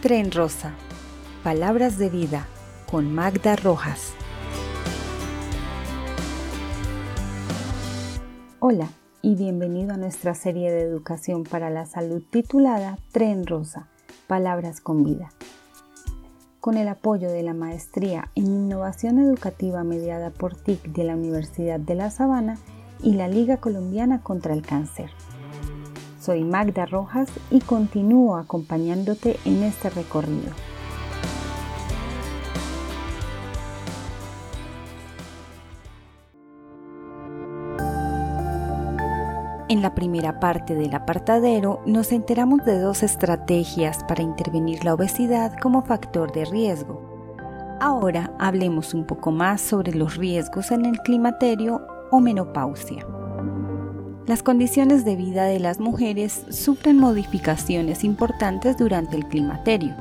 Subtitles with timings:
[0.00, 0.74] Tren Rosa.
[1.42, 2.46] Palabras de vida
[2.88, 4.12] con Magda Rojas.
[8.60, 8.90] Hola
[9.22, 13.88] y bienvenido a nuestra serie de educación para la salud titulada Tren Rosa.
[14.28, 15.30] Palabras con vida.
[16.60, 21.80] Con el apoyo de la Maestría en Innovación Educativa mediada por TIC de la Universidad
[21.80, 22.56] de La Sabana
[23.02, 25.10] y la Liga Colombiana contra el Cáncer.
[26.28, 30.52] Soy Magda Rojas y continúo acompañándote en este recorrido.
[39.70, 45.58] En la primera parte del apartadero nos enteramos de dos estrategias para intervenir la obesidad
[45.58, 47.00] como factor de riesgo.
[47.80, 53.06] Ahora hablemos un poco más sobre los riesgos en el climaterio o menopausia.
[54.28, 59.94] Las condiciones de vida de las mujeres sufren modificaciones importantes durante el climaterio.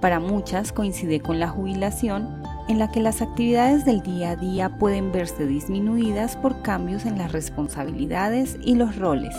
[0.00, 4.78] Para muchas coincide con la jubilación, en la que las actividades del día a día
[4.78, 9.34] pueden verse disminuidas por cambios en las responsabilidades y los roles.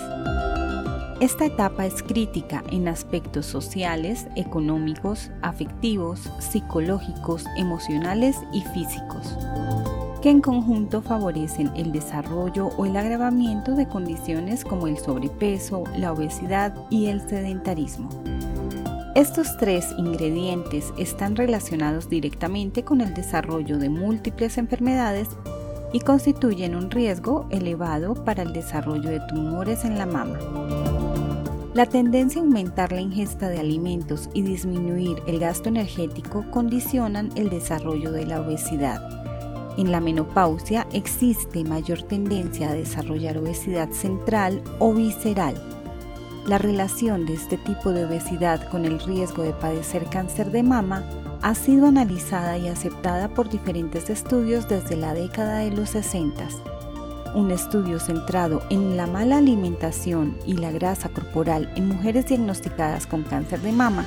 [1.21, 9.37] Esta etapa es crítica en aspectos sociales, económicos, afectivos, psicológicos, emocionales y físicos
[10.25, 16.11] que en conjunto favorecen el desarrollo o el agravamiento de condiciones como el sobrepeso, la
[16.13, 18.09] obesidad y el sedentarismo.
[19.13, 25.27] Estos tres ingredientes están relacionados directamente con el desarrollo de múltiples enfermedades
[25.93, 30.39] y constituyen un riesgo elevado para el desarrollo de tumores en la mama.
[31.75, 37.51] La tendencia a aumentar la ingesta de alimentos y disminuir el gasto energético condicionan el
[37.51, 39.24] desarrollo de la obesidad
[39.77, 45.55] en la menopausia existe mayor tendencia a desarrollar obesidad central o visceral.
[46.47, 51.03] La relación de este tipo de obesidad con el riesgo de padecer cáncer de mama
[51.41, 56.47] ha sido analizada y aceptada por diferentes estudios desde la década de los 60.
[57.33, 63.23] Un estudio centrado en la mala alimentación y la grasa corporal en mujeres diagnosticadas con
[63.23, 64.05] cáncer de mama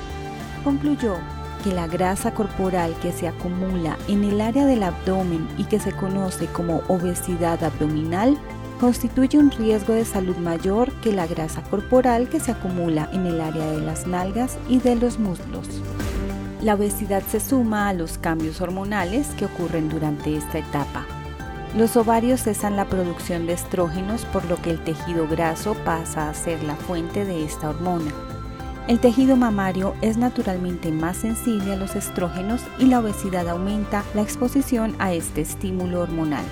[0.63, 1.15] concluyó
[1.63, 5.91] que la grasa corporal que se acumula en el área del abdomen y que se
[5.91, 8.37] conoce como obesidad abdominal
[8.79, 13.41] constituye un riesgo de salud mayor que la grasa corporal que se acumula en el
[13.41, 15.67] área de las nalgas y de los muslos.
[16.61, 21.05] La obesidad se suma a los cambios hormonales que ocurren durante esta etapa.
[21.77, 26.33] Los ovarios cesan la producción de estrógenos por lo que el tejido graso pasa a
[26.33, 28.11] ser la fuente de esta hormona
[28.89, 34.23] el tejido mamario es naturalmente más sensible a los estrógenos y la obesidad aumenta la
[34.23, 36.43] exposición a este estímulo hormonal.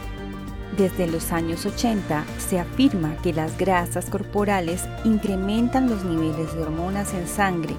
[0.78, 7.16] Desde los años 80 se afirma que las grasas corporales incrementan los niveles de hormonas
[7.16, 7.74] en sangre.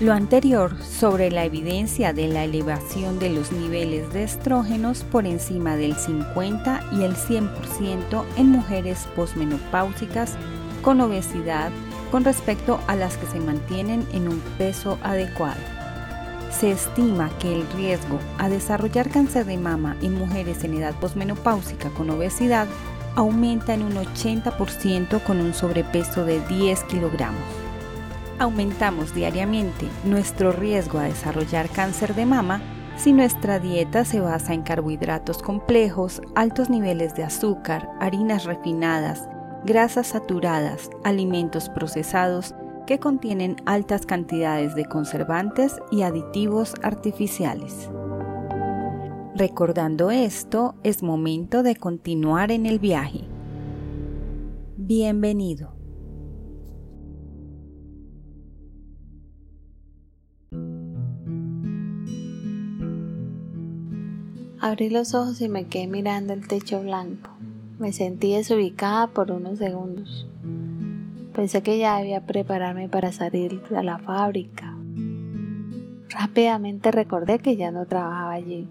[0.00, 5.76] Lo anterior sobre la evidencia de la elevación de los niveles de estrógenos por encima
[5.76, 10.36] del 50 y el 100% en mujeres posmenopáusicas
[10.80, 11.70] con obesidad
[12.10, 15.60] con respecto a las que se mantienen en un peso adecuado.
[16.50, 21.90] Se estima que el riesgo a desarrollar cáncer de mama en mujeres en edad posmenopáusica
[21.90, 22.66] con obesidad
[23.14, 27.40] aumenta en un 80% con un sobrepeso de 10 kilogramos.
[28.38, 32.60] Aumentamos diariamente nuestro riesgo a desarrollar cáncer de mama
[32.96, 39.28] si nuestra dieta se basa en carbohidratos complejos, altos niveles de azúcar, harinas refinadas,
[39.64, 42.54] grasas saturadas, alimentos procesados
[42.86, 47.90] que contienen altas cantidades de conservantes y aditivos artificiales.
[49.36, 53.20] Recordando esto, es momento de continuar en el viaje.
[54.76, 55.72] Bienvenido.
[64.62, 67.39] Abrí los ojos y me quedé mirando el techo blanco.
[67.80, 70.28] Me sentí desubicada por unos segundos.
[71.34, 74.76] Pensé que ya debía prepararme para salir a la fábrica.
[76.10, 78.68] Rápidamente recordé que ya no trabajaba allí.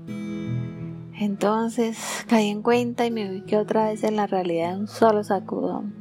[1.19, 5.23] Entonces caí en cuenta y me ubiqué otra vez en la realidad de un solo
[5.23, 5.91] sacudón.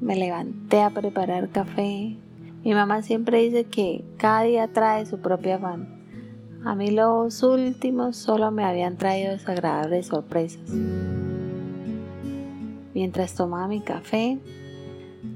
[0.00, 2.16] Me levanté a preparar café.
[2.62, 6.00] Mi mamá siempre dice que cada día trae su propia afán.
[6.64, 10.70] A mí los últimos solo me habían traído desagradables sorpresas.
[12.94, 14.38] Mientras tomaba mi café,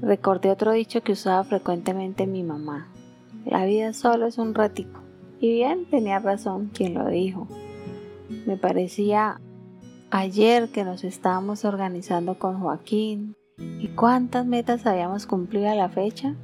[0.01, 2.87] recordé otro dicho que usaba frecuentemente mi mamá.
[3.45, 5.01] La vida solo es un ratico.
[5.39, 7.47] Y bien, tenía razón quien lo dijo.
[8.45, 9.39] Me parecía
[10.09, 16.35] ayer que nos estábamos organizando con Joaquín y cuántas metas habíamos cumplido a la fecha.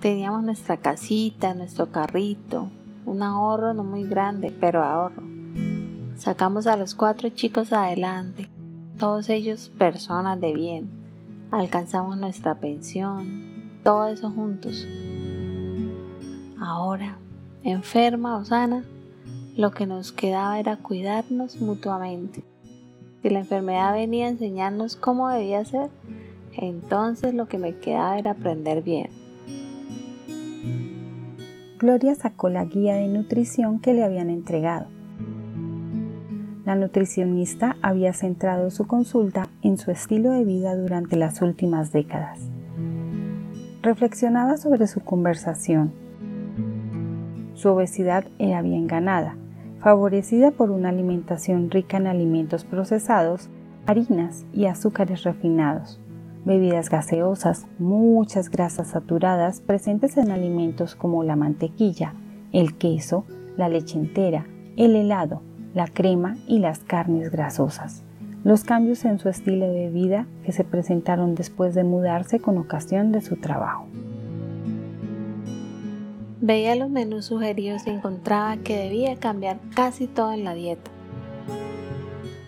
[0.00, 2.70] Teníamos nuestra casita, nuestro carrito,
[3.04, 5.22] un ahorro no muy grande, pero ahorro.
[6.16, 8.48] Sacamos a los cuatro chicos adelante,
[8.98, 10.90] todos ellos personas de bien.
[11.50, 14.86] Alcanzamos nuestra pensión, todo eso juntos.
[16.58, 17.18] Ahora,
[17.62, 18.84] enferma o sana,
[19.56, 22.42] lo que nos quedaba era cuidarnos mutuamente.
[23.22, 25.90] Si la enfermedad venía a enseñarnos cómo debía ser,
[26.54, 29.10] entonces lo que me quedaba era aprender bien.
[31.78, 34.86] Gloria sacó la guía de nutrición que le habían entregado.
[36.64, 42.38] La nutricionista había centrado su consulta en su estilo de vida durante las últimas décadas.
[43.82, 45.92] Reflexionaba sobre su conversación.
[47.54, 49.34] Su obesidad era bien ganada,
[49.80, 53.48] favorecida por una alimentación rica en alimentos procesados,
[53.86, 55.98] harinas y azúcares refinados,
[56.44, 62.14] bebidas gaseosas, muchas grasas saturadas presentes en alimentos como la mantequilla,
[62.52, 63.24] el queso,
[63.56, 65.42] la leche entera, el helado,
[65.74, 68.02] la crema y las carnes grasosas.
[68.44, 73.12] Los cambios en su estilo de vida que se presentaron después de mudarse con ocasión
[73.12, 73.86] de su trabajo.
[76.40, 80.90] Veía los menús sugeridos y encontraba que debía cambiar casi todo en la dieta.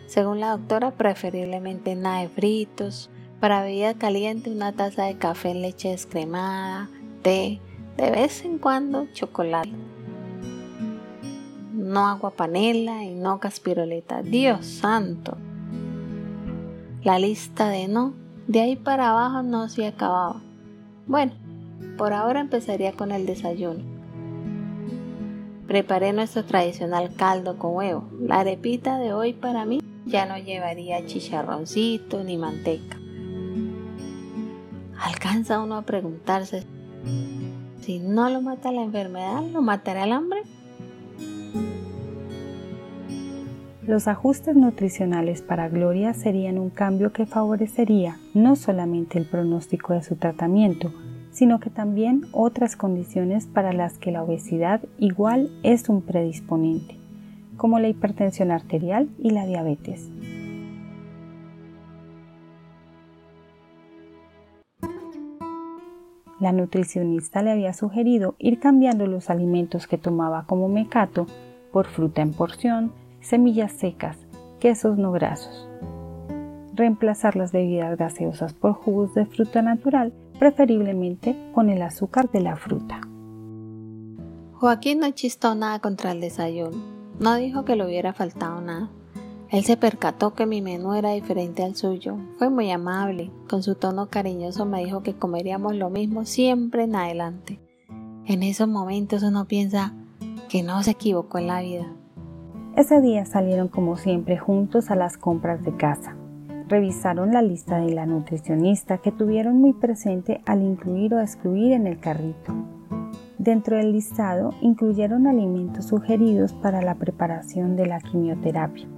[0.09, 5.63] Según la doctora, preferiblemente nada de fritos, para bebida caliente una taza de café en
[5.63, 6.89] leche descremada,
[7.23, 7.61] té,
[7.97, 9.94] de vez en cuando chocolate.
[11.95, 14.21] No agua panela y no caspiroleta.
[14.23, 15.37] Dios santo.
[17.05, 18.15] La lista de no,
[18.49, 20.43] de ahí para abajo no se acababa.
[21.07, 21.31] Bueno,
[21.97, 23.85] por ahora empezaría con el desayuno.
[25.69, 28.09] Preparé nuestro tradicional caldo con huevo.
[28.21, 32.99] La arepita de hoy para mí ya no llevaría chicharroncito ni manteca.
[34.99, 36.65] Alcanza uno a preguntarse,
[37.83, 40.43] si no lo mata la enfermedad, ¿lo matará el hambre?
[43.87, 50.03] Los ajustes nutricionales para Gloria serían un cambio que favorecería no solamente el pronóstico de
[50.03, 50.91] su tratamiento,
[51.33, 56.97] sino que también otras condiciones para las que la obesidad igual es un predisponente,
[57.59, 60.09] como la hipertensión arterial y la diabetes.
[66.41, 71.27] La nutricionista le había sugerido ir cambiando los alimentos que tomaba como mecato
[71.71, 74.19] por fruta en porción, semillas secas,
[74.61, 75.69] quesos no grasos.
[76.75, 82.57] Reemplazar las bebidas gaseosas por jugos de fruta natural, preferiblemente con el azúcar de la
[82.57, 83.01] fruta.
[84.53, 86.77] Joaquín no chistó nada contra el desayuno.
[87.19, 88.91] No dijo que le hubiera faltado nada.
[89.51, 92.17] Él se percató que mi menú era diferente al suyo.
[92.39, 93.31] Fue muy amable.
[93.49, 97.61] Con su tono cariñoso me dijo que comeríamos lo mismo siempre en adelante.
[98.27, 99.95] En esos momentos uno piensa
[100.49, 101.87] que no se equivocó en la vida.
[102.77, 106.17] Ese día salieron como siempre juntos a las compras de casa.
[106.67, 111.87] Revisaron la lista de la nutricionista que tuvieron muy presente al incluir o excluir en
[111.87, 112.53] el carrito.
[113.39, 118.89] Dentro del listado incluyeron alimentos sugeridos para la preparación de la quimioterapia.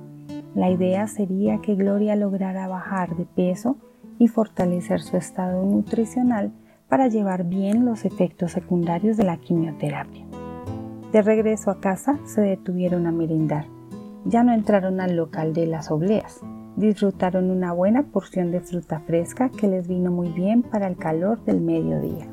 [0.54, 3.76] La idea sería que Gloria lograra bajar de peso
[4.18, 6.50] y fortalecer su estado nutricional
[6.88, 10.25] para llevar bien los efectos secundarios de la quimioterapia.
[11.16, 13.66] De regreso a casa se detuvieron a merendar.
[14.26, 16.42] Ya no entraron al local de las obleas.
[16.76, 21.42] Disfrutaron una buena porción de fruta fresca que les vino muy bien para el calor
[21.46, 22.28] del mediodía.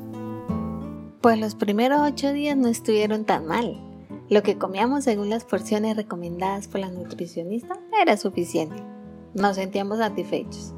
[1.22, 3.80] Pues los primeros ocho días no estuvieron tan mal.
[4.28, 8.76] Lo que comíamos según las porciones recomendadas por la nutricionista era suficiente.
[9.32, 10.74] Nos sentíamos satisfechos.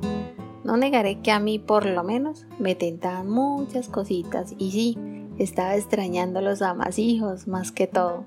[0.62, 4.96] No negaré que a mí por lo menos me tentaban muchas cositas y sí,
[5.38, 8.24] estaba extrañando los amasijos más que todo.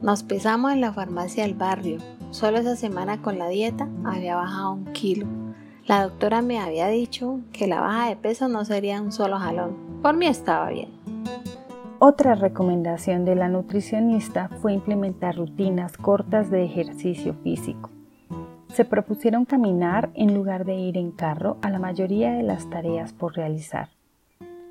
[0.00, 1.98] Nos pesamos en la farmacia del barrio.
[2.30, 5.26] Solo esa semana con la dieta había bajado un kilo.
[5.86, 10.00] La doctora me había dicho que la baja de peso no sería un solo jalón.
[10.02, 10.90] Por mí estaba bien.
[11.98, 17.88] Otra recomendación de la nutricionista fue implementar rutinas cortas de ejercicio físico.
[18.74, 23.14] Se propusieron caminar en lugar de ir en carro a la mayoría de las tareas
[23.14, 23.95] por realizar.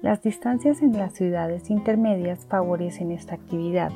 [0.02, 3.92] Las distancias en las ciudades intermedias favorecen esta actividad,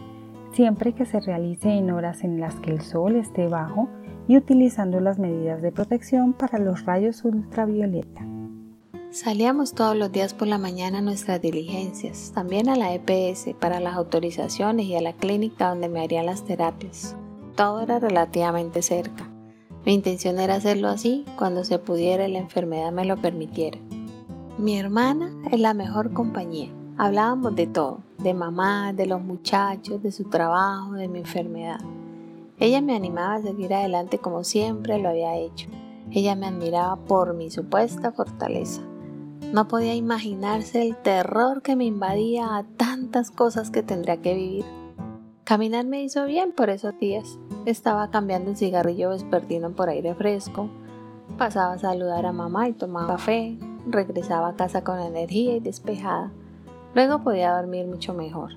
[0.54, 3.90] siempre que se realice en horas en las que el sol esté bajo
[4.28, 8.26] y utilizando las medidas de protección para los rayos ultravioleta.
[9.12, 13.80] Salíamos todos los días por la mañana a nuestras diligencias, también a la EPS para
[13.80, 17.16] las autorizaciones y a la clínica donde me harían las terapias.
[17.56, 19.28] Todo era relativamente cerca.
[19.84, 23.80] Mi intención era hacerlo así cuando se pudiera y la enfermedad me lo permitiera.
[24.60, 26.68] Mi hermana es la mejor compañía.
[26.98, 31.80] Hablábamos de todo, de mamá, de los muchachos, de su trabajo, de mi enfermedad.
[32.60, 35.70] Ella me animaba a seguir adelante como siempre lo había hecho.
[36.12, 38.82] Ella me admiraba por mi supuesta fortaleza.
[39.54, 44.66] No podía imaginarse el terror que me invadía a tantas cosas que tendría que vivir.
[45.46, 47.40] Caminar me hizo bien por esos días.
[47.66, 50.70] Estaba cambiando el cigarrillo vespertino por aire fresco.
[51.38, 53.58] Pasaba a saludar a mamá y tomaba café.
[53.88, 56.32] Regresaba a casa con energía y despejada.
[56.96, 58.52] Luego podía dormir mucho mejor.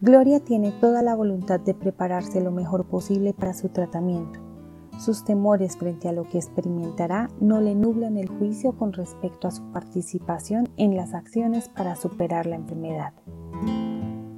[0.00, 4.40] Gloria tiene toda la voluntad de prepararse lo mejor posible para su tratamiento.
[4.98, 9.50] Sus temores frente a lo que experimentará no le nublan el juicio con respecto a
[9.50, 13.12] su participación en las acciones para superar la enfermedad.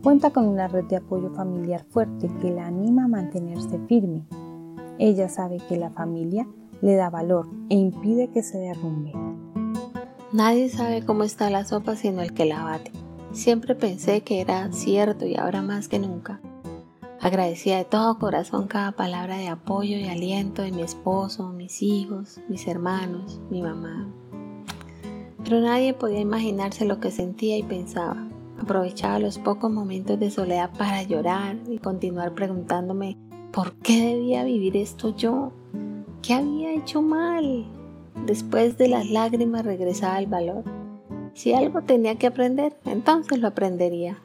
[0.02, 4.24] Cuenta con una red de apoyo familiar fuerte que la anima a mantenerse firme.
[4.98, 6.46] Ella sabe que la familia
[6.80, 9.12] le da valor e impide que se derrumbe.
[10.32, 12.92] Nadie sabe cómo está la sopa sino el que la bate.
[13.32, 16.40] Siempre pensé que era cierto y ahora más que nunca.
[17.20, 22.40] Agradecía de todo corazón cada palabra de apoyo y aliento de mi esposo, mis hijos,
[22.48, 24.06] mis hermanos, mi mamá.
[25.42, 28.28] Pero nadie podía imaginarse lo que sentía y pensaba.
[28.60, 33.16] Aprovechaba los pocos momentos de soledad para llorar y continuar preguntándome
[33.50, 35.52] por qué debía vivir esto yo.
[36.20, 37.77] ¿Qué había hecho mal?
[38.26, 40.64] Después de las lágrimas regresaba el valor.
[41.34, 44.18] Si algo tenía que aprender, entonces lo aprendería.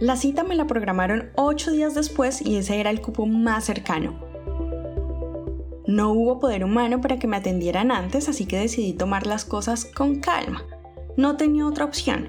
[0.00, 4.27] La cita me la programaron ocho días después y ese era el cupo más cercano.
[5.88, 9.86] No hubo poder humano para que me atendieran antes, así que decidí tomar las cosas
[9.86, 10.62] con calma.
[11.16, 12.28] No tenía otra opción.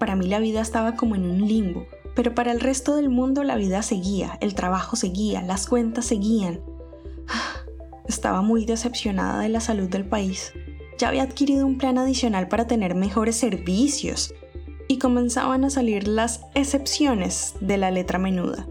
[0.00, 1.86] Para mí la vida estaba como en un limbo,
[2.16, 6.62] pero para el resto del mundo la vida seguía, el trabajo seguía, las cuentas seguían.
[8.08, 10.52] Estaba muy decepcionada de la salud del país.
[10.98, 14.34] Ya había adquirido un plan adicional para tener mejores servicios
[14.88, 18.66] y comenzaban a salir las excepciones de la letra menuda.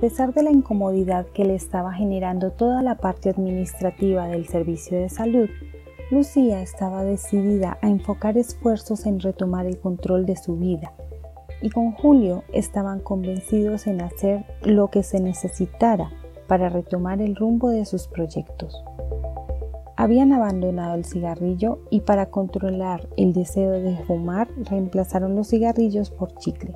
[0.00, 4.98] A pesar de la incomodidad que le estaba generando toda la parte administrativa del servicio
[4.98, 5.50] de salud,
[6.10, 10.94] Lucía estaba decidida a enfocar esfuerzos en retomar el control de su vida
[11.60, 16.10] y con Julio estaban convencidos en hacer lo que se necesitara
[16.48, 18.82] para retomar el rumbo de sus proyectos.
[19.98, 26.34] Habían abandonado el cigarrillo y para controlar el deseo de fumar reemplazaron los cigarrillos por
[26.38, 26.74] chicle.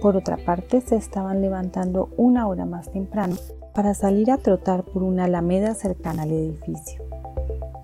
[0.00, 3.36] Por otra parte, se estaban levantando una hora más temprano
[3.74, 7.02] para salir a trotar por una alameda cercana al edificio.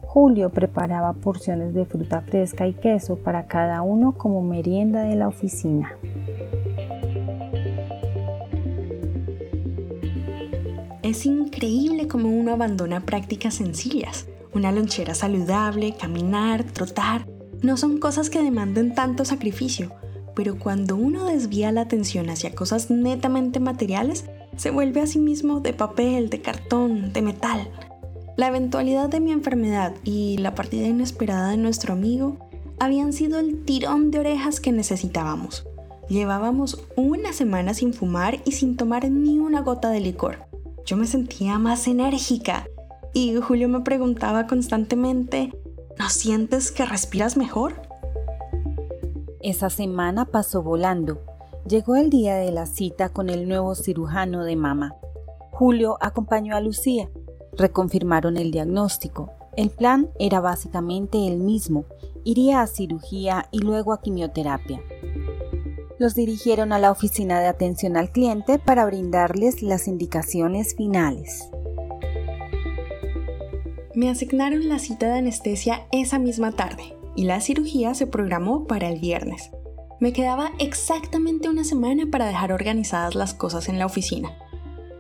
[0.06, 5.26] Julio preparaba porciones de fruta fresca y queso para cada uno como merienda de la
[5.26, 5.92] oficina.
[11.02, 14.28] Es increíble cómo uno abandona prácticas sencillas.
[14.54, 17.26] Una lonchera saludable, caminar, trotar,
[17.62, 19.90] no son cosas que demanden tanto sacrificio,
[20.35, 24.25] pero cuando uno desvía la atención hacia cosas netamente materiales,
[24.57, 27.71] se vuelve a sí mismo de papel, de cartón, de metal.
[28.37, 32.37] La eventualidad de mi enfermedad y la partida inesperada de nuestro amigo
[32.81, 35.67] habían sido el tirón de orejas que necesitábamos.
[36.09, 40.47] Llevábamos una semana sin fumar y sin tomar ni una gota de licor.
[40.85, 42.67] Yo me sentía más enérgica
[43.14, 45.53] y Julio me preguntaba constantemente,
[45.99, 47.81] ¿no sientes que respiras mejor?
[49.45, 51.19] Esa semana pasó volando.
[51.69, 54.97] Llegó el día de la cita con el nuevo cirujano de mama.
[55.51, 57.11] Julio acompañó a Lucía.
[57.53, 59.33] Reconfirmaron el diagnóstico.
[59.55, 61.85] El plan era básicamente el mismo.
[62.25, 64.81] Iría a cirugía y luego a quimioterapia.
[65.99, 71.51] Los dirigieron a la oficina de atención al cliente para brindarles las indicaciones finales.
[73.95, 78.88] Me asignaron la cita de anestesia esa misma tarde y la cirugía se programó para
[78.88, 79.50] el viernes.
[80.00, 84.37] Me quedaba exactamente una semana para dejar organizadas las cosas en la oficina.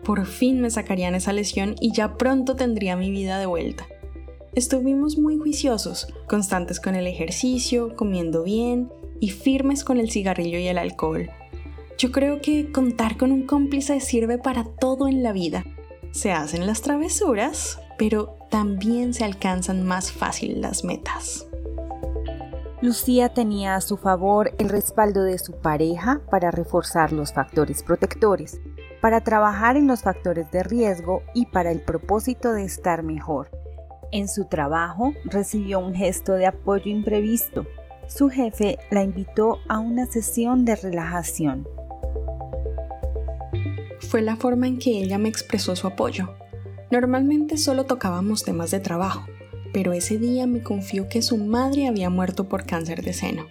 [0.04, 3.86] Por fin me sacarían esa lesión y ya pronto tendría mi vida de vuelta.
[4.54, 10.68] Estuvimos muy juiciosos, constantes con el ejercicio, comiendo bien y firmes con el cigarrillo y
[10.68, 11.30] el alcohol.
[11.98, 15.64] Yo creo que contar con un cómplice sirve para todo en la vida.
[16.12, 21.46] Se hacen las travesuras, pero también se alcanzan más fácil las metas.
[22.84, 28.60] Lucía tenía a su favor el respaldo de su pareja para reforzar los factores protectores,
[29.00, 33.50] para trabajar en los factores de riesgo y para el propósito de estar mejor.
[34.12, 37.64] En su trabajo recibió un gesto de apoyo imprevisto.
[38.06, 41.66] su jefe la invitó a una sesión de relajación.
[44.10, 46.34] Fue la forma en que ella me expresó su apoyo.
[46.90, 49.24] Normalmente solo tocábamos temas de trabajo,
[49.74, 53.46] pero ese día me confió que su madre había muerto por cáncer de seno.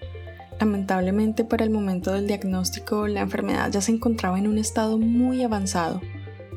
[0.58, 5.44] Lamentablemente para el momento del diagnóstico la enfermedad ya se encontraba en un estado muy
[5.44, 6.00] avanzado,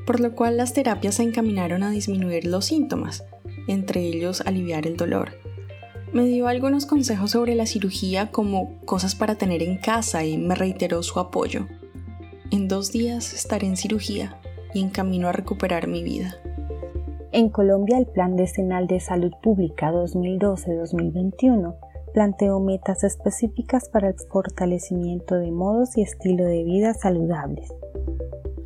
[0.06, 3.24] por lo cual las terapias se encaminaron a disminuir los síntomas,
[3.66, 5.32] entre ellos aliviar el dolor.
[6.12, 10.54] Me dio algunos consejos sobre la cirugía como cosas para tener en casa y me
[10.54, 11.66] reiteró su apoyo.
[12.52, 14.40] En dos días estaré en cirugía
[14.72, 16.36] y en camino a recuperar mi vida.
[17.36, 21.74] En Colombia, el Plan Decenal de Salud Pública 2012-2021
[22.14, 27.74] planteó metas específicas para el fortalecimiento de modos y estilo de vida saludables.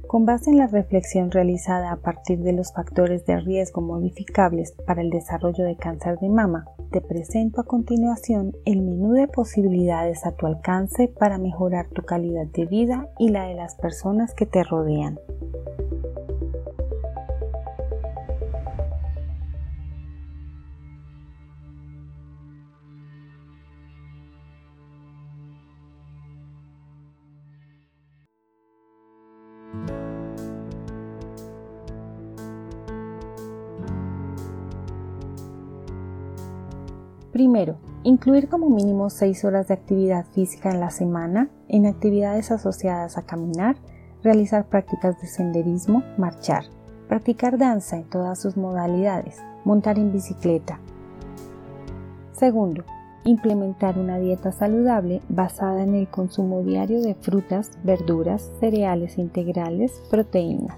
[0.07, 5.03] Con base en la reflexión realizada a partir de los factores de riesgo modificables para
[5.03, 10.37] el desarrollo de cáncer de mama, te presento a continuación el menú de posibilidades a
[10.37, 14.62] tu alcance para mejorar tu calidad de vida y la de las personas que te
[14.62, 15.19] rodean.
[37.40, 43.16] Primero, incluir como mínimo 6 horas de actividad física en la semana en actividades asociadas
[43.16, 43.76] a caminar,
[44.23, 46.64] realizar prácticas de senderismo, marchar,
[47.09, 50.80] practicar danza en todas sus modalidades, montar en bicicleta.
[52.32, 52.85] Segundo,
[53.25, 60.76] implementar una dieta saludable basada en el consumo diario de frutas, verduras, cereales integrales, proteínas.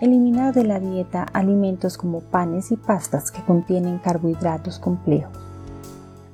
[0.00, 5.45] Eliminar de la dieta alimentos como panes y pastas que contienen carbohidratos complejos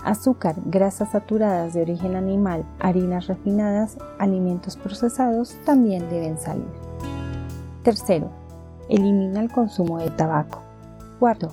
[0.04, 6.66] azúcar, grasas saturadas de origen animal, harinas refinadas, alimentos procesados también deben salir.
[7.82, 8.30] Tercero,
[8.88, 10.60] elimina el consumo de tabaco.
[11.18, 11.52] Cuarto,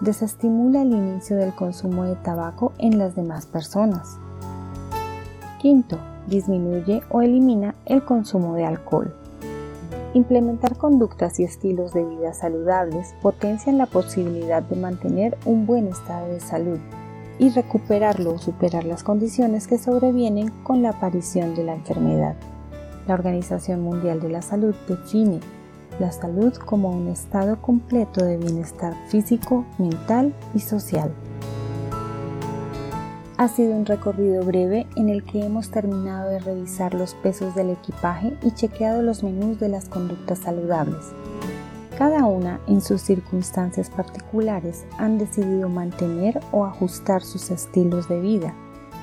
[0.00, 4.18] desestimula el inicio del consumo de tabaco en las demás personas.
[5.60, 9.14] Quinto, disminuye o elimina el consumo de alcohol.
[10.14, 16.28] Implementar conductas y estilos de vida saludables potencian la posibilidad de mantener un buen estado
[16.28, 16.78] de salud
[17.38, 22.36] y recuperarlo o superar las condiciones que sobrevienen con la aparición de la enfermedad.
[23.06, 25.40] La Organización Mundial de la Salud define
[25.98, 31.12] la salud como un estado completo de bienestar físico, mental y social.
[33.36, 37.70] Ha sido un recorrido breve en el que hemos terminado de revisar los pesos del
[37.70, 41.12] equipaje y chequeado los menús de las conductas saludables.
[41.98, 48.52] Cada una, en sus circunstancias particulares, han decidido mantener o ajustar sus estilos de vida,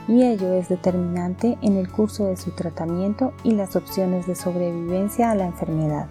[0.09, 5.31] y ello es determinante en el curso de su tratamiento y las opciones de sobrevivencia
[5.31, 6.07] a la enfermedad.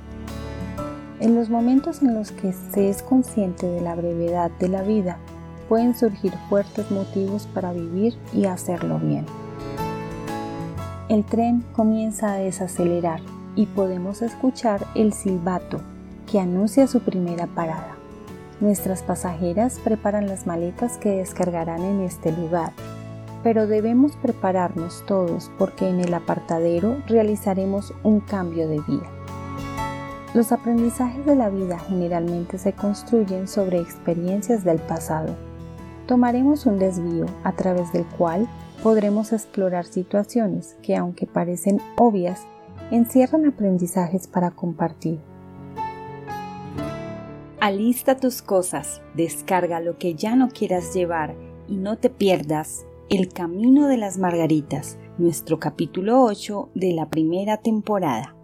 [1.21, 5.19] En los momentos en los que se es consciente de la brevedad de la vida,
[5.69, 9.27] pueden surgir fuertes motivos para vivir y hacerlo bien.
[11.11, 13.21] El tren comienza a desacelerar
[13.55, 15.83] y podemos escuchar el silbato
[16.31, 17.97] que anuncia su primera parada.
[18.61, 22.73] Nuestras pasajeras preparan las maletas que descargarán en este lugar,
[23.43, 29.11] pero debemos prepararnos todos porque en el apartadero realizaremos un cambio de vida.
[30.33, 35.35] Los aprendizajes de la vida generalmente se construyen sobre experiencias del pasado.
[36.07, 38.47] Tomaremos un desvío a través del cual
[38.85, 42.43] podremos explorar situaciones que, aunque parecen obvias,
[42.93, 45.19] encierran aprendizajes para compartir.
[47.61, 51.37] Alista tus cosas, descarga lo que ya no quieras llevar
[51.69, 57.59] y no te pierdas El Camino de las Margaritas, nuestro capítulo 8 de la primera
[57.59, 58.35] temporada.